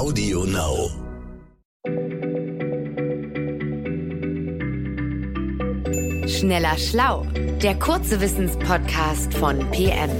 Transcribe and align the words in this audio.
Audio 0.00 0.46
Now. 0.46 0.88
Schneller 6.26 6.78
Schlau, 6.78 7.26
der 7.62 7.78
kurze 7.78 8.18
Wissenspodcast 8.22 9.34
von 9.34 9.58
PM. 9.70 10.10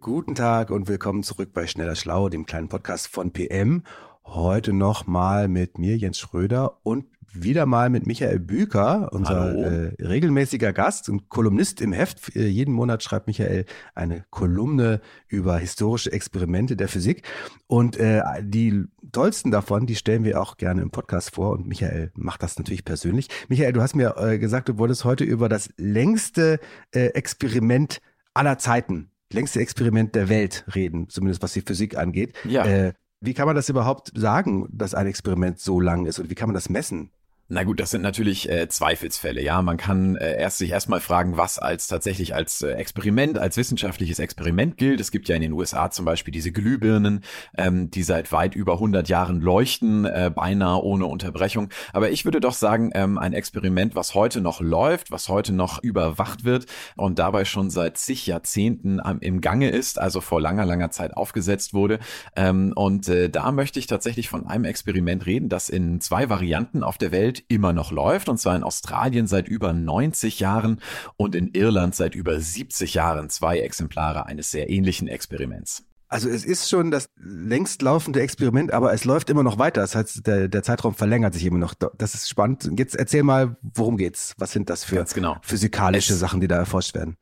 Guten 0.00 0.34
Tag 0.34 0.70
und 0.70 0.88
willkommen 0.88 1.22
zurück 1.22 1.50
bei 1.52 1.68
Schneller 1.68 1.94
Schlau, 1.94 2.28
dem 2.28 2.44
kleinen 2.44 2.68
Podcast 2.68 3.06
von 3.06 3.32
PM. 3.32 3.84
Heute 4.24 4.72
noch 4.72 5.06
mal 5.06 5.46
mit 5.46 5.78
mir, 5.78 5.96
Jens 5.96 6.18
Schröder, 6.18 6.80
und 6.82 7.06
wieder 7.32 7.66
mal 7.66 7.90
mit 7.90 8.06
Michael 8.06 8.38
Büker, 8.38 9.10
unser 9.12 9.54
äh, 9.54 10.02
regelmäßiger 10.02 10.72
Gast 10.72 11.08
und 11.08 11.28
Kolumnist 11.28 11.80
im 11.80 11.92
Heft. 11.92 12.34
Äh, 12.34 12.46
jeden 12.46 12.74
Monat 12.74 13.02
schreibt 13.02 13.26
Michael 13.26 13.64
eine 13.94 14.24
Kolumne 14.30 15.00
über 15.28 15.58
historische 15.58 16.12
Experimente 16.12 16.76
der 16.76 16.88
Physik. 16.88 17.22
Und 17.66 17.96
äh, 17.96 18.22
die 18.40 18.84
tollsten 19.12 19.50
davon, 19.50 19.86
die 19.86 19.96
stellen 19.96 20.24
wir 20.24 20.40
auch 20.40 20.56
gerne 20.56 20.82
im 20.82 20.90
Podcast 20.90 21.34
vor. 21.34 21.52
Und 21.52 21.66
Michael 21.66 22.12
macht 22.14 22.42
das 22.42 22.58
natürlich 22.58 22.84
persönlich. 22.84 23.28
Michael, 23.48 23.72
du 23.72 23.82
hast 23.82 23.94
mir 23.94 24.16
äh, 24.16 24.38
gesagt, 24.38 24.68
du 24.68 24.78
wolltest 24.78 25.04
heute 25.04 25.24
über 25.24 25.48
das 25.48 25.70
längste 25.76 26.60
äh, 26.92 27.06
Experiment 27.08 28.00
aller 28.34 28.58
Zeiten 28.58 29.10
längste 29.32 29.60
Experiment 29.60 30.14
der 30.14 30.28
Welt 30.28 30.64
reden, 30.74 31.08
zumindest 31.08 31.42
was 31.42 31.52
die 31.52 31.60
Physik 31.60 31.96
angeht. 31.98 32.34
Ja. 32.44 32.64
Äh, 32.64 32.92
wie 33.20 33.34
kann 33.34 33.46
man 33.46 33.56
das 33.56 33.68
überhaupt 33.68 34.12
sagen, 34.16 34.68
dass 34.70 34.94
ein 34.94 35.06
Experiment 35.06 35.58
so 35.58 35.80
lang 35.80 36.06
ist 36.06 36.18
und 36.18 36.30
wie 36.30 36.34
kann 36.34 36.48
man 36.48 36.54
das 36.54 36.68
messen? 36.68 37.10
Na 37.50 37.64
gut, 37.64 37.80
das 37.80 37.90
sind 37.90 38.02
natürlich 38.02 38.46
äh, 38.50 38.68
Zweifelsfälle. 38.68 39.40
Ja, 39.40 39.62
man 39.62 39.78
kann 39.78 40.16
äh, 40.16 40.38
erst 40.38 40.58
sich 40.58 40.70
erstmal 40.70 41.00
fragen, 41.00 41.38
was 41.38 41.58
als 41.58 41.86
tatsächlich 41.86 42.34
als 42.34 42.60
äh, 42.60 42.72
Experiment, 42.72 43.38
als 43.38 43.56
wissenschaftliches 43.56 44.18
Experiment 44.18 44.76
gilt. 44.76 45.00
Es 45.00 45.10
gibt 45.10 45.28
ja 45.28 45.36
in 45.36 45.40
den 45.40 45.52
USA 45.54 45.90
zum 45.90 46.04
Beispiel 46.04 46.30
diese 46.30 46.52
Glühbirnen, 46.52 47.24
ähm, 47.56 47.90
die 47.90 48.02
seit 48.02 48.32
weit 48.32 48.54
über 48.54 48.74
100 48.74 49.08
Jahren 49.08 49.40
leuchten, 49.40 50.04
äh, 50.04 50.30
beinahe 50.34 50.82
ohne 50.82 51.06
Unterbrechung. 51.06 51.70
Aber 51.94 52.10
ich 52.10 52.26
würde 52.26 52.40
doch 52.40 52.52
sagen, 52.52 52.90
ähm, 52.92 53.16
ein 53.16 53.32
Experiment, 53.32 53.94
was 53.94 54.14
heute 54.14 54.42
noch 54.42 54.60
läuft, 54.60 55.10
was 55.10 55.30
heute 55.30 55.54
noch 55.54 55.82
überwacht 55.82 56.44
wird 56.44 56.66
und 56.96 57.18
dabei 57.18 57.46
schon 57.46 57.70
seit 57.70 57.96
zig 57.96 58.26
Jahrzehnten 58.26 59.00
am, 59.00 59.20
im 59.20 59.40
Gange 59.40 59.70
ist, 59.70 59.98
also 59.98 60.20
vor 60.20 60.42
langer, 60.42 60.66
langer 60.66 60.90
Zeit 60.90 61.16
aufgesetzt 61.16 61.72
wurde. 61.72 61.98
Ähm, 62.36 62.74
und 62.76 63.08
äh, 63.08 63.30
da 63.30 63.52
möchte 63.52 63.78
ich 63.78 63.86
tatsächlich 63.86 64.28
von 64.28 64.46
einem 64.46 64.66
Experiment 64.66 65.24
reden, 65.24 65.48
das 65.48 65.70
in 65.70 66.02
zwei 66.02 66.28
Varianten 66.28 66.82
auf 66.82 66.98
der 66.98 67.10
Welt 67.10 67.37
immer 67.48 67.72
noch 67.72 67.90
läuft, 67.92 68.28
und 68.28 68.38
zwar 68.38 68.56
in 68.56 68.62
Australien 68.62 69.26
seit 69.26 69.48
über 69.48 69.72
90 69.72 70.40
Jahren 70.40 70.80
und 71.16 71.34
in 71.34 71.48
Irland 71.48 71.94
seit 71.94 72.14
über 72.14 72.40
70 72.40 72.94
Jahren 72.94 73.30
zwei 73.30 73.58
Exemplare 73.60 74.26
eines 74.26 74.50
sehr 74.50 74.70
ähnlichen 74.70 75.08
Experiments. 75.08 75.84
Also 76.10 76.30
es 76.30 76.46
ist 76.46 76.70
schon 76.70 76.90
das 76.90 77.10
längst 77.16 77.82
laufende 77.82 78.22
Experiment, 78.22 78.72
aber 78.72 78.94
es 78.94 79.04
läuft 79.04 79.28
immer 79.28 79.42
noch 79.42 79.58
weiter. 79.58 79.82
Das 79.82 79.94
heißt, 79.94 80.26
der, 80.26 80.48
der 80.48 80.62
Zeitraum 80.62 80.94
verlängert 80.94 81.34
sich 81.34 81.44
immer 81.44 81.58
noch. 81.58 81.74
Das 81.74 82.14
ist 82.14 82.30
spannend. 82.30 82.70
Jetzt 82.78 82.96
erzähl 82.96 83.22
mal, 83.22 83.58
worum 83.60 83.98
geht's? 83.98 84.32
Was 84.38 84.52
sind 84.52 84.70
das 84.70 84.84
für 84.84 85.04
genau. 85.14 85.36
physikalische 85.42 86.14
Es- 86.14 86.18
Sachen, 86.18 86.40
die 86.40 86.48
da 86.48 86.56
erforscht 86.56 86.94
werden? 86.94 87.18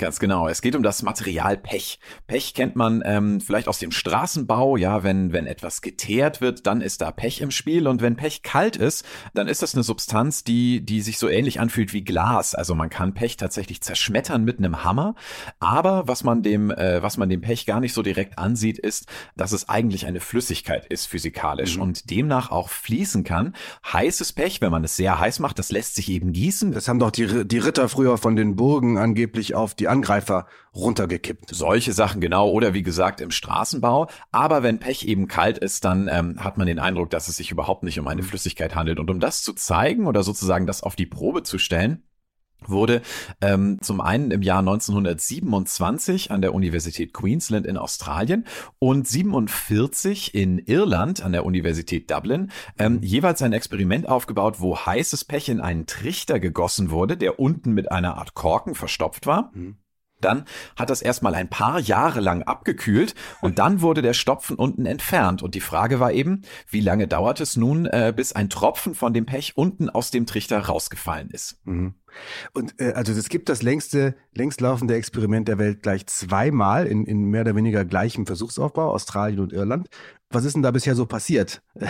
Ganz 0.00 0.18
genau. 0.18 0.48
Es 0.48 0.62
geht 0.62 0.74
um 0.74 0.82
das 0.82 1.02
Material 1.02 1.58
Pech. 1.58 2.00
Pech 2.26 2.54
kennt 2.54 2.74
man 2.74 3.02
ähm, 3.04 3.38
vielleicht 3.42 3.68
aus 3.68 3.78
dem 3.78 3.90
Straßenbau. 3.90 4.78
Ja, 4.78 5.02
wenn, 5.02 5.34
wenn 5.34 5.46
etwas 5.46 5.82
geteert 5.82 6.40
wird, 6.40 6.66
dann 6.66 6.80
ist 6.80 7.02
da 7.02 7.10
Pech 7.10 7.42
im 7.42 7.50
Spiel. 7.50 7.86
Und 7.86 8.00
wenn 8.00 8.16
Pech 8.16 8.42
kalt 8.42 8.76
ist, 8.76 9.04
dann 9.34 9.46
ist 9.46 9.60
das 9.60 9.74
eine 9.74 9.82
Substanz, 9.82 10.42
die, 10.42 10.80
die 10.80 11.02
sich 11.02 11.18
so 11.18 11.28
ähnlich 11.28 11.60
anfühlt 11.60 11.92
wie 11.92 12.02
Glas. 12.02 12.54
Also 12.54 12.74
man 12.74 12.88
kann 12.88 13.12
Pech 13.12 13.36
tatsächlich 13.36 13.82
zerschmettern 13.82 14.42
mit 14.42 14.56
einem 14.56 14.84
Hammer. 14.84 15.16
Aber 15.58 16.08
was 16.08 16.24
man 16.24 16.42
dem, 16.42 16.70
äh, 16.70 17.02
was 17.02 17.18
man 17.18 17.28
dem 17.28 17.42
Pech 17.42 17.66
gar 17.66 17.80
nicht 17.80 17.92
so 17.92 18.00
direkt 18.00 18.38
ansieht, 18.38 18.78
ist, 18.78 19.04
dass 19.36 19.52
es 19.52 19.68
eigentlich 19.68 20.06
eine 20.06 20.20
Flüssigkeit 20.20 20.86
ist 20.86 21.08
physikalisch 21.08 21.76
und 21.76 22.08
demnach 22.08 22.50
auch 22.50 22.70
fließen 22.70 23.22
kann. 23.22 23.54
Heißes 23.92 24.32
Pech, 24.32 24.62
wenn 24.62 24.70
man 24.72 24.82
es 24.82 24.96
sehr 24.96 25.20
heiß 25.20 25.40
macht, 25.40 25.58
das 25.58 25.70
lässt 25.70 25.96
sich 25.96 26.08
eben 26.08 26.32
gießen. 26.32 26.72
Das 26.72 26.88
haben 26.88 27.00
doch 27.00 27.10
die, 27.10 27.46
die 27.46 27.58
Ritter 27.58 27.90
früher 27.90 28.16
von 28.16 28.34
den 28.34 28.56
Burgen 28.56 28.96
angeblich 28.96 29.54
auf 29.54 29.74
die 29.74 29.89
Angreifer 29.90 30.46
runtergekippt. 30.74 31.54
Solche 31.54 31.92
Sachen 31.92 32.20
genau 32.20 32.50
oder 32.50 32.72
wie 32.72 32.82
gesagt 32.82 33.20
im 33.20 33.30
Straßenbau. 33.30 34.08
Aber 34.32 34.62
wenn 34.62 34.78
Pech 34.78 35.04
eben 35.04 35.28
kalt 35.28 35.58
ist, 35.58 35.84
dann 35.84 36.08
ähm, 36.10 36.42
hat 36.42 36.56
man 36.56 36.66
den 36.66 36.78
Eindruck, 36.78 37.10
dass 37.10 37.28
es 37.28 37.36
sich 37.36 37.50
überhaupt 37.50 37.82
nicht 37.82 37.98
um 38.00 38.08
eine 38.08 38.22
Flüssigkeit 38.22 38.74
handelt. 38.74 38.98
Und 38.98 39.10
um 39.10 39.20
das 39.20 39.42
zu 39.42 39.52
zeigen 39.52 40.06
oder 40.06 40.22
sozusagen 40.22 40.66
das 40.66 40.82
auf 40.82 40.96
die 40.96 41.06
Probe 41.06 41.42
zu 41.42 41.58
stellen, 41.58 42.04
wurde 42.66 43.02
ähm, 43.40 43.78
zum 43.80 44.00
einen 44.00 44.30
im 44.30 44.42
Jahr 44.42 44.60
1927 44.60 46.30
an 46.30 46.42
der 46.42 46.54
Universität 46.54 47.12
Queensland 47.12 47.66
in 47.66 47.76
Australien 47.76 48.46
und 48.78 49.08
47 49.08 50.34
in 50.34 50.58
Irland 50.58 51.22
an 51.22 51.32
der 51.32 51.44
Universität 51.44 52.10
Dublin 52.10 52.50
ähm, 52.78 53.00
jeweils 53.02 53.42
ein 53.42 53.52
Experiment 53.52 54.08
aufgebaut, 54.08 54.56
wo 54.58 54.76
heißes 54.76 55.24
Pech 55.24 55.48
in 55.48 55.60
einen 55.60 55.86
Trichter 55.86 56.40
gegossen 56.40 56.90
wurde, 56.90 57.16
der 57.16 57.40
unten 57.40 57.72
mit 57.72 57.90
einer 57.90 58.16
Art 58.18 58.34
Korken 58.34 58.74
verstopft 58.74 59.26
war. 59.26 59.52
Dann 60.20 60.44
hat 60.76 60.90
das 60.90 61.02
erstmal 61.02 61.34
ein 61.34 61.48
paar 61.48 61.80
Jahre 61.80 62.20
lang 62.20 62.42
abgekühlt 62.42 63.14
und 63.40 63.58
dann 63.58 63.80
wurde 63.80 64.02
der 64.02 64.14
Stopfen 64.14 64.56
unten 64.56 64.86
entfernt. 64.86 65.42
Und 65.42 65.54
die 65.54 65.60
Frage 65.60 66.00
war 66.00 66.12
eben, 66.12 66.42
wie 66.68 66.80
lange 66.80 67.08
dauert 67.08 67.40
es 67.40 67.56
nun, 67.56 67.86
äh, 67.86 68.12
bis 68.14 68.32
ein 68.32 68.50
Tropfen 68.50 68.94
von 68.94 69.12
dem 69.12 69.26
Pech 69.26 69.56
unten 69.56 69.90
aus 69.90 70.10
dem 70.10 70.26
Trichter 70.26 70.58
rausgefallen 70.58 71.30
ist? 71.30 71.58
Mhm. 71.64 71.94
Und 72.52 72.80
äh, 72.80 72.92
also 72.92 73.12
es 73.12 73.28
gibt 73.28 73.48
das 73.48 73.62
längste, 73.62 74.14
längst 74.34 74.60
laufende 74.60 74.94
Experiment 74.94 75.48
der 75.48 75.58
Welt 75.58 75.82
gleich 75.82 76.06
zweimal 76.06 76.86
in, 76.86 77.04
in 77.04 77.24
mehr 77.24 77.42
oder 77.42 77.56
weniger 77.56 77.84
gleichem 77.84 78.26
Versuchsaufbau, 78.26 78.90
Australien 78.90 79.40
und 79.40 79.52
Irland. 79.52 79.88
Was 80.32 80.44
ist 80.44 80.54
denn 80.54 80.62
da 80.62 80.70
bisher 80.70 80.94
so 80.94 81.06
passiert? 81.06 81.60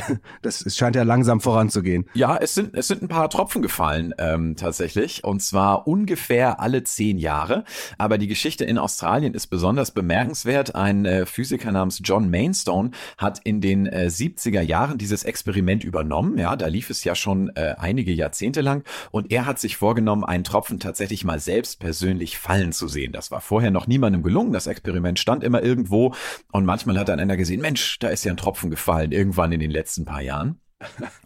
Das 0.42 0.64
es 0.64 0.76
scheint 0.76 0.97
ja 0.97 1.03
langsam 1.03 1.41
voranzugehen. 1.41 2.06
Ja, 2.14 2.36
es 2.36 2.54
sind, 2.54 2.75
es 2.75 2.88
sind 2.88 3.03
ein 3.03 3.09
paar 3.09 3.28
Tropfen 3.28 3.60
gefallen 3.60 4.14
ähm, 4.19 4.56
tatsächlich. 4.56 5.22
Und 5.25 5.42
zwar 5.42 5.86
ungefähr 5.86 6.60
alle 6.60 6.82
zehn 6.84 7.19
Jahre. 7.19 7.64
Aber 7.98 8.16
die 8.16 8.28
Geschichte 8.28 8.64
in 8.64 8.78
Australien 8.78 9.34
ist 9.34 9.48
besonders 9.48 9.91
bemerkenswert. 9.91 10.75
Ein 10.75 11.04
äh, 11.04 11.26
Physiker 11.26 11.72
namens 11.72 12.00
John 12.03 12.30
Mainstone 12.30 12.92
hat 13.19 13.41
in 13.44 13.60
den 13.60 13.86
äh, 13.86 14.06
70er 14.06 14.62
Jahren 14.62 14.97
dieses 14.97 15.25
Experiment 15.25 15.84
übernommen. 15.84 16.38
Ja, 16.38 16.56
da 16.56 16.69
lief 16.69 16.88
es 16.88 17.04
ja 17.04 17.14
schon 17.14 17.50
äh, 17.54 17.75
einige 17.76 18.12
Jahrzehnte 18.12 18.62
lang. 18.62 18.84
Und 19.10 19.30
er 19.30 19.44
hat 19.44 19.59
sich 19.59 19.76
vorgenommen, 19.76 20.09
einen 20.12 20.44
Tropfen 20.44 20.81
tatsächlich 20.81 21.25
mal 21.25 21.41
selbst 21.41 21.81
persönlich 21.81 22.38
fallen 22.38 22.72
zu 22.72 22.88
sehen. 22.88 23.12
Das 23.12 23.31
war 23.31 23.41
vorher 23.41 23.71
noch 23.71 23.87
niemandem 23.87 24.22
gelungen. 24.22 24.53
Das 24.53 24.66
Experiment 24.66 25.19
stand 25.19 25.44
immer 25.44 25.62
irgendwo. 25.62 26.15
Und 26.53 26.65
manchmal 26.65 26.98
hat 26.98 27.09
dann 27.09 27.21
einer 27.21 27.37
gesehen, 27.37 27.60
Mensch, 27.60 27.98
da 27.98 28.09
ist 28.09 28.25
ja 28.25 28.32
ein 28.32 28.37
Tropfen 28.37 28.71
gefallen, 28.71 29.12
irgendwann 29.12 29.53
in 29.53 29.60
den 29.60 29.71
letzten 29.71 30.04
paar 30.04 30.22
Jahren. 30.22 30.60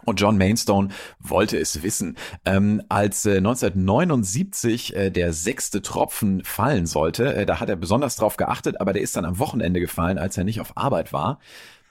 Und 0.05 0.21
John 0.21 0.37
Mainstone 0.37 0.89
wollte 1.21 1.59
es 1.59 1.83
wissen. 1.83 2.17
Ähm, 2.45 2.83
als 2.89 3.25
äh, 3.25 3.39
1979 3.39 4.97
äh, 4.97 5.11
der 5.11 5.33
sechste 5.33 5.81
Tropfen 5.81 6.43
fallen 6.45 6.87
sollte, 6.87 7.35
äh, 7.35 7.47
da 7.47 7.61
hat 7.61 7.69
er 7.69 7.77
besonders 7.77 8.17
drauf 8.17 8.37
geachtet, 8.37 8.81
aber 8.81 8.93
der 8.93 9.03
ist 9.03 9.17
dann 9.17 9.25
am 9.25 9.39
Wochenende 9.39 9.81
gefallen, 9.81 10.19
als 10.19 10.37
er 10.37 10.45
nicht 10.45 10.61
auf 10.61 10.77
Arbeit 10.77 11.13
war. 11.13 11.39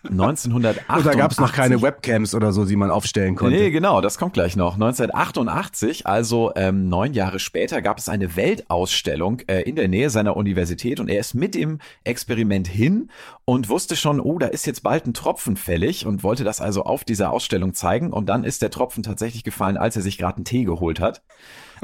1988. 0.03 0.97
Und 0.97 1.05
da 1.05 1.13
gab 1.13 1.31
es 1.31 1.39
noch 1.39 1.53
keine 1.53 1.81
Webcams 1.81 2.35
oder 2.35 2.51
so, 2.51 2.65
die 2.65 2.75
man 2.75 2.91
aufstellen 2.91 3.35
konnte. 3.35 3.57
Nee, 3.57 3.71
genau, 3.71 4.01
das 4.01 4.17
kommt 4.17 4.33
gleich 4.33 4.55
noch. 4.55 4.73
1988, 4.73 6.05
also 6.07 6.51
ähm, 6.55 6.89
neun 6.89 7.13
Jahre 7.13 7.39
später, 7.39 7.81
gab 7.81 7.99
es 7.99 8.09
eine 8.09 8.35
Weltausstellung 8.35 9.39
äh, 9.47 9.61
in 9.61 9.75
der 9.75 9.87
Nähe 9.87 10.09
seiner 10.09 10.35
Universität 10.35 10.99
und 10.99 11.09
er 11.09 11.19
ist 11.19 11.35
mit 11.35 11.55
dem 11.55 11.79
Experiment 12.03 12.67
hin 12.67 13.09
und 13.45 13.69
wusste 13.69 13.95
schon, 13.95 14.19
oh, 14.19 14.39
da 14.39 14.47
ist 14.47 14.65
jetzt 14.65 14.83
bald 14.83 15.05
ein 15.05 15.13
Tropfen 15.13 15.55
fällig 15.55 16.05
und 16.05 16.23
wollte 16.23 16.43
das 16.43 16.59
also 16.59 16.83
auf 16.83 17.05
dieser 17.05 17.31
Ausstellung 17.31 17.73
zeigen 17.73 18.11
und 18.11 18.27
dann 18.27 18.43
ist 18.43 18.61
der 18.61 18.71
Tropfen 18.71 19.03
tatsächlich 19.03 19.43
gefallen, 19.43 19.77
als 19.77 19.95
er 19.95 20.01
sich 20.01 20.17
gerade 20.17 20.37
einen 20.37 20.45
Tee 20.45 20.65
geholt 20.65 20.99
hat. 20.99 21.21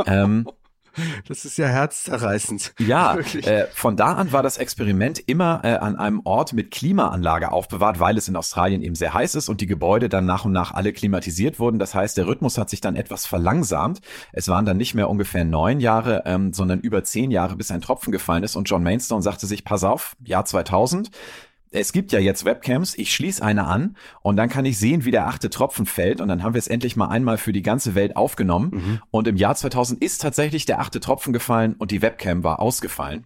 ähm, 0.06 0.46
Das 1.28 1.46
ist 1.46 1.58
ja 1.58 1.68
herzzerreißend. 1.68 2.74
ja, 2.80 3.18
äh, 3.44 3.68
von 3.74 3.96
da 3.96 4.14
an 4.14 4.32
war 4.32 4.44
das 4.44 4.58
Experiment 4.58 5.20
immer 5.20 5.62
äh, 5.64 5.76
an 5.76 5.96
einem 5.96 6.22
Ort 6.24 6.54
mit 6.54 6.72
Klimaanlage 6.72 7.52
aufbewahrt, 7.52 8.00
weil 8.00 8.18
es 8.18 8.28
in 8.28 8.36
Australien 8.36 8.82
eben 8.82 8.96
sehr 8.96 9.14
heiß 9.14 9.36
ist 9.36 9.50
und 9.50 9.62
die 9.62 9.68
Gebäude 9.68 10.10
dann 10.10 10.26
nach 10.26 10.46
und 10.46 10.52
nach 10.52 10.74
alle 10.74 10.94
klimatisiert 10.94 11.60
wurden. 11.60 11.80
Das 11.80 11.96
heißt, 11.96 12.18
der 12.18 12.28
Rhythmus 12.28 12.58
hat 12.58 12.70
sich 12.70 12.82
dann 12.82 12.96
etwas 12.96 13.26
verlangsamt. 13.26 14.02
Es 14.32 14.48
waren 14.48 14.66
dann 14.66 14.78
nicht 14.78 14.96
mehr 14.96 15.10
ungefähr 15.10 15.46
neun 15.46 15.80
Jahre, 15.80 16.24
ähm, 16.26 16.54
sondern 16.54 16.80
über 16.80 17.04
zehn 17.04 17.32
Jahre, 17.32 17.56
bis 17.56 17.72
ein 17.72 17.82
Tropfen 17.82 18.12
gefallen 18.12 18.44
ist. 18.44 18.56
Und 18.56 18.70
John 18.70 18.84
Mainstone 18.84 19.22
sagte 19.22 19.48
sich, 19.48 19.64
pass 19.64 19.84
auf, 19.84 20.16
Jahr 20.24 20.46
2000, 20.46 21.10
es 21.72 21.92
gibt 21.92 22.12
ja 22.12 22.20
jetzt 22.20 22.46
Webcams, 22.46 22.98
ich 22.98 23.14
schließe 23.14 23.44
eine 23.44 23.66
an 23.66 23.96
und 24.22 24.38
dann 24.38 24.50
kann 24.50 24.66
ich 24.66 24.78
sehen, 24.78 25.06
wie 25.06 25.12
der 25.12 25.28
achte 25.28 25.50
Tropfen 25.50 25.86
fällt 25.86 26.22
und 26.22 26.28
dann 26.28 26.44
haben 26.44 26.54
wir 26.54 26.60
es 26.60 26.68
endlich 26.68 26.96
mal 26.96 27.08
einmal 27.08 27.38
für 27.38 27.54
die 27.54 27.62
ganze 27.62 27.96
Welt 27.96 28.16
aufgenommen 28.16 29.02
und 29.12 29.28
im 29.28 29.36
Jahr 29.36 29.56
2000 29.56 30.02
ist 30.04 30.22
tatsächlich 30.22 30.66
der 30.66 30.80
achte 30.80 31.00
Tropfen 31.00 31.34
gefallen 31.34 31.76
und 31.78 31.92
die 31.92 32.02
Webcam 32.02 32.44
war 32.44 32.60
ausgefallen. 32.60 33.26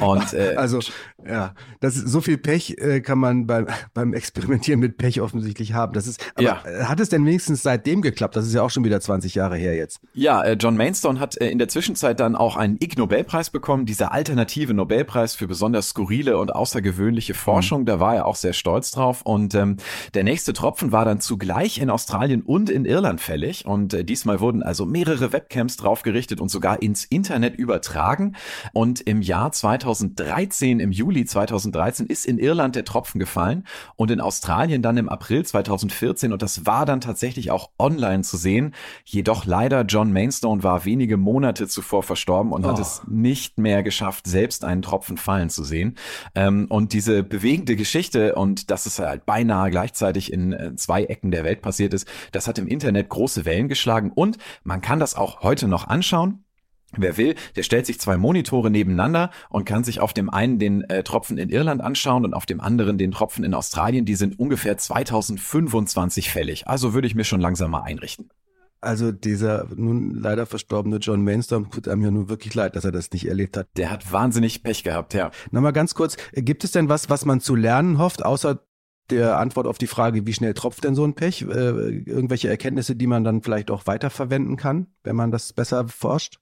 Und, 0.00 0.32
äh, 0.32 0.54
also, 0.56 0.80
ja, 1.26 1.54
das 1.80 1.96
ist, 1.96 2.08
so 2.08 2.20
viel 2.20 2.38
Pech 2.38 2.76
äh, 2.78 3.00
kann 3.00 3.18
man 3.18 3.46
beim, 3.46 3.66
beim 3.94 4.14
Experimentieren 4.14 4.80
mit 4.80 4.96
Pech 4.96 5.20
offensichtlich 5.20 5.72
haben. 5.72 5.92
Das 5.92 6.06
ist, 6.06 6.24
aber 6.34 6.42
ja. 6.42 6.62
Äh, 6.64 6.84
hat 6.84 7.00
es 7.00 7.08
denn 7.08 7.24
wenigstens 7.24 7.62
seitdem 7.62 8.02
geklappt? 8.02 8.36
Das 8.36 8.46
ist 8.46 8.54
ja 8.54 8.62
auch 8.62 8.70
schon 8.70 8.84
wieder 8.84 9.00
20 9.00 9.34
Jahre 9.34 9.56
her 9.56 9.76
jetzt. 9.76 10.00
Ja, 10.14 10.42
äh, 10.42 10.56
John 10.58 10.76
Mainstone 10.76 11.20
hat 11.20 11.40
äh, 11.40 11.48
in 11.48 11.58
der 11.58 11.68
Zwischenzeit 11.68 12.20
dann 12.20 12.36
auch 12.36 12.56
einen 12.56 12.76
Ig 12.80 12.96
Nobelpreis 12.96 13.50
bekommen, 13.50 13.86
dieser 13.86 14.12
alternative 14.12 14.74
Nobelpreis 14.74 15.34
für 15.34 15.46
besonders 15.46 15.88
skurrile 15.88 16.38
und 16.38 16.54
außergewöhnliche 16.54 17.34
Forschung. 17.34 17.82
Mhm. 17.82 17.86
Da 17.86 18.00
war 18.00 18.16
er 18.16 18.26
auch 18.26 18.36
sehr 18.36 18.52
stolz 18.52 18.90
drauf. 18.90 19.22
Und 19.22 19.54
ähm, 19.54 19.76
der 20.14 20.24
nächste 20.24 20.52
Tropfen 20.52 20.92
war 20.92 21.04
dann 21.04 21.20
zugleich 21.20 21.78
in 21.78 21.90
Australien 21.90 22.42
und 22.42 22.70
in 22.70 22.84
Irland 22.84 23.20
fällig. 23.20 23.66
Und 23.66 23.94
äh, 23.94 24.04
diesmal 24.04 24.40
wurden 24.40 24.62
also 24.62 24.86
mehrere 24.86 25.32
Webcams 25.32 25.76
draufgerichtet 25.76 26.40
und 26.40 26.50
sogar 26.50 26.82
ins 26.82 27.04
Internet 27.04 27.56
übertragen. 27.56 28.34
Und 28.72 29.00
im 29.00 29.22
Jahr 29.22 29.52
2013, 29.82 30.80
im 30.80 30.92
Juli 30.92 31.24
2013, 31.24 32.06
ist 32.06 32.24
in 32.24 32.38
Irland 32.38 32.76
der 32.76 32.84
Tropfen 32.84 33.18
gefallen 33.18 33.64
und 33.96 34.10
in 34.10 34.20
Australien 34.20 34.80
dann 34.82 34.96
im 34.96 35.08
April 35.08 35.44
2014. 35.44 36.32
Und 36.32 36.42
das 36.42 36.66
war 36.66 36.86
dann 36.86 37.00
tatsächlich 37.00 37.50
auch 37.50 37.70
online 37.78 38.22
zu 38.22 38.36
sehen. 38.36 38.74
Jedoch 39.04 39.44
leider 39.44 39.82
John 39.82 40.12
Mainstone 40.12 40.62
war 40.62 40.84
wenige 40.84 41.16
Monate 41.16 41.66
zuvor 41.66 42.02
verstorben 42.02 42.52
und 42.52 42.64
oh. 42.64 42.68
hat 42.68 42.78
es 42.78 43.02
nicht 43.08 43.58
mehr 43.58 43.82
geschafft, 43.82 44.26
selbst 44.26 44.64
einen 44.64 44.82
Tropfen 44.82 45.16
fallen 45.16 45.50
zu 45.50 45.64
sehen. 45.64 45.96
Ähm, 46.34 46.66
und 46.68 46.92
diese 46.92 47.22
bewegende 47.22 47.76
Geschichte 47.76 48.34
und 48.34 48.70
dass 48.70 48.86
es 48.86 48.98
halt 48.98 49.26
beinahe 49.26 49.70
gleichzeitig 49.70 50.32
in 50.32 50.52
äh, 50.52 50.76
zwei 50.76 51.04
Ecken 51.04 51.30
der 51.30 51.44
Welt 51.44 51.62
passiert 51.62 51.92
ist, 51.94 52.06
das 52.30 52.46
hat 52.46 52.58
im 52.58 52.68
Internet 52.68 53.08
große 53.08 53.44
Wellen 53.44 53.68
geschlagen 53.68 54.12
und 54.14 54.38
man 54.62 54.80
kann 54.80 55.00
das 55.00 55.14
auch 55.14 55.42
heute 55.42 55.66
noch 55.66 55.88
anschauen. 55.88 56.44
Wer 56.96 57.16
will, 57.16 57.34
der 57.56 57.62
stellt 57.62 57.86
sich 57.86 57.98
zwei 57.98 58.16
Monitore 58.16 58.70
nebeneinander 58.70 59.30
und 59.48 59.64
kann 59.64 59.84
sich 59.84 60.00
auf 60.00 60.12
dem 60.12 60.28
einen 60.28 60.58
den 60.58 60.82
äh, 60.82 61.02
Tropfen 61.02 61.38
in 61.38 61.48
Irland 61.48 61.80
anschauen 61.80 62.24
und 62.24 62.34
auf 62.34 62.46
dem 62.46 62.60
anderen 62.60 62.98
den 62.98 63.12
Tropfen 63.12 63.44
in 63.44 63.54
Australien. 63.54 64.04
Die 64.04 64.14
sind 64.14 64.38
ungefähr 64.38 64.76
2025 64.76 66.30
fällig. 66.30 66.68
Also 66.68 66.94
würde 66.94 67.06
ich 67.06 67.14
mir 67.14 67.24
schon 67.24 67.40
langsam 67.40 67.70
mal 67.70 67.82
einrichten. 67.82 68.30
Also 68.82 69.12
dieser 69.12 69.68
nun 69.74 70.10
leider 70.10 70.44
verstorbene 70.44 70.96
John 70.96 71.22
Mainstorm 71.22 71.70
tut 71.70 71.86
einem 71.86 72.02
ja 72.02 72.10
nun 72.10 72.28
wirklich 72.28 72.52
leid, 72.54 72.74
dass 72.74 72.84
er 72.84 72.90
das 72.90 73.12
nicht 73.12 73.28
erlebt 73.28 73.56
hat. 73.56 73.68
Der 73.76 73.90
hat 73.90 74.12
wahnsinnig 74.12 74.64
Pech 74.64 74.82
gehabt, 74.82 75.14
ja. 75.14 75.30
Nochmal 75.52 75.72
ganz 75.72 75.94
kurz, 75.94 76.16
gibt 76.32 76.64
es 76.64 76.72
denn 76.72 76.88
was, 76.88 77.08
was 77.08 77.24
man 77.24 77.40
zu 77.40 77.54
lernen 77.54 77.98
hofft, 77.98 78.24
außer 78.24 78.60
der 79.10 79.38
Antwort 79.38 79.68
auf 79.68 79.78
die 79.78 79.86
Frage, 79.86 80.26
wie 80.26 80.34
schnell 80.34 80.54
tropft 80.54 80.82
denn 80.82 80.96
so 80.96 81.04
ein 81.04 81.14
Pech? 81.14 81.42
Äh, 81.42 81.46
irgendwelche 81.46 82.48
Erkenntnisse, 82.48 82.96
die 82.96 83.06
man 83.06 83.22
dann 83.22 83.42
vielleicht 83.42 83.70
auch 83.70 83.86
weiterverwenden 83.86 84.56
kann, 84.56 84.88
wenn 85.04 85.16
man 85.16 85.30
das 85.30 85.52
besser 85.52 85.86
forscht? 85.86 86.40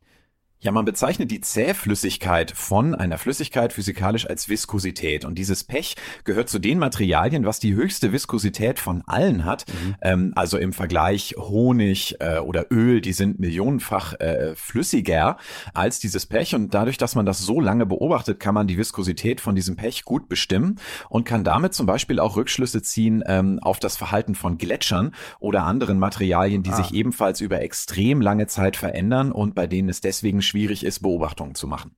Ja, 0.63 0.73
man 0.73 0.85
bezeichnet 0.85 1.31
die 1.31 1.41
Zähflüssigkeit 1.41 2.51
von 2.51 2.95
einer 2.95 3.17
Flüssigkeit 3.17 3.73
physikalisch 3.73 4.29
als 4.29 4.51
Viskosität. 4.51 5.25
Und 5.25 5.37
dieses 5.37 5.65
Pech 5.65 5.97
gehört 6.25 6.51
zu 6.51 6.59
den 6.59 6.79
Materialien, 6.79 7.47
was 7.47 7.61
die 7.61 7.75
höchste 7.75 8.13
Viskosität 8.13 8.79
von 8.79 9.03
allen 9.07 9.47
hat. 9.47 9.65
Mhm. 9.69 9.95
Ähm, 10.03 10.33
also 10.37 10.59
im 10.59 10.75
Vergleich 10.75 11.35
Honig 11.39 12.17
äh, 12.21 12.41
oder 12.41 12.67
Öl, 12.71 13.01
die 13.01 13.15
sind 13.15 13.41
millionenfach 13.41 14.21
äh, 14.21 14.55
flüssiger 14.55 15.39
als 15.73 15.99
dieses 15.99 16.27
Pech. 16.27 16.55
Und 16.55 16.75
dadurch, 16.75 16.99
dass 16.99 17.15
man 17.15 17.25
das 17.25 17.39
so 17.39 17.59
lange 17.59 17.87
beobachtet, 17.87 18.39
kann 18.39 18.55
man 18.55 18.67
die 18.67 18.77
Viskosität 18.77 19.41
von 19.41 19.55
diesem 19.55 19.77
Pech 19.77 20.05
gut 20.05 20.29
bestimmen 20.29 20.79
und 21.09 21.25
kann 21.25 21.43
damit 21.43 21.73
zum 21.73 21.87
Beispiel 21.87 22.21
auch 22.21 22.37
Rückschlüsse 22.37 22.83
ziehen 22.83 23.25
ähm, 23.27 23.61
auf 23.63 23.81
das 23.81 23.97
Verhalten 23.97 24.35
von 24.35 24.59
Gletschern 24.59 25.15
oder 25.39 25.63
anderen 25.63 25.99
Materialien, 25.99 26.63
die 26.63 26.71
ah. 26.73 26.77
sich 26.77 26.93
ebenfalls 26.93 27.41
über 27.41 27.63
extrem 27.63 28.21
lange 28.21 28.47
Zeit 28.47 28.77
verändern 28.77 29.33
und 29.33 29.55
bei 29.55 29.67
denen 29.67 29.89
es 29.89 30.03
deswegen 30.03 30.43
schwierig 30.51 30.85
ist, 30.85 31.01
Beobachtungen 31.01 31.55
zu 31.55 31.67
machen. 31.67 31.97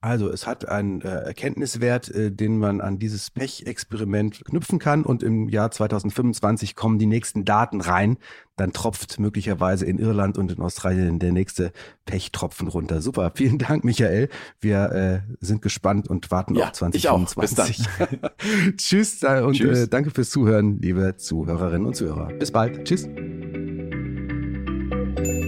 Also 0.00 0.30
es 0.30 0.46
hat 0.46 0.68
einen 0.68 1.00
äh, 1.00 1.08
Erkenntniswert, 1.08 2.08
äh, 2.14 2.30
den 2.30 2.56
man 2.58 2.80
an 2.80 3.00
dieses 3.00 3.32
Pech-Experiment 3.32 4.44
knüpfen 4.44 4.78
kann 4.78 5.02
und 5.02 5.24
im 5.24 5.48
Jahr 5.48 5.72
2025 5.72 6.76
kommen 6.76 7.00
die 7.00 7.06
nächsten 7.06 7.44
Daten 7.44 7.80
rein. 7.80 8.16
Dann 8.54 8.72
tropft 8.72 9.18
möglicherweise 9.18 9.86
in 9.86 9.98
Irland 9.98 10.38
und 10.38 10.52
in 10.52 10.60
Australien 10.60 11.18
der 11.18 11.32
nächste 11.32 11.72
Pechtropfen 12.04 12.68
runter. 12.68 13.02
Super, 13.02 13.32
vielen 13.34 13.58
Dank, 13.58 13.82
Michael. 13.82 14.28
Wir 14.60 15.24
äh, 15.28 15.34
sind 15.40 15.62
gespannt 15.62 16.08
und 16.08 16.30
warten 16.30 16.54
ja, 16.54 16.66
auf 16.66 16.72
2025. 16.74 17.78
Ich 17.80 17.88
auch. 17.88 18.08
Bis 18.08 18.20
dann. 18.20 18.76
Tschüss 18.76 19.22
äh, 19.24 19.42
und 19.42 19.54
Tschüss. 19.54 19.90
Danke 19.90 20.12
fürs 20.12 20.30
Zuhören, 20.30 20.80
liebe 20.80 21.16
Zuhörerinnen 21.16 21.88
und 21.88 21.96
Zuhörer. 21.96 22.28
Bis 22.34 22.52
bald. 22.52 22.84
Tschüss. 22.84 23.08